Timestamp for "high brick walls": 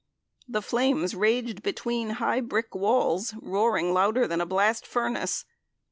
2.17-3.35